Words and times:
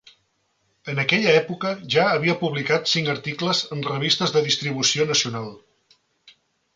En 0.93 0.99
aquella 1.01 1.33
època 1.41 1.73
ja 1.95 2.05
havia 2.13 2.35
publicat 2.39 2.89
cinc 2.93 3.11
articles 3.13 3.61
en 3.77 3.85
revistes 3.89 4.33
de 4.39 4.41
distribució 4.49 5.07
nacional. 5.13 5.47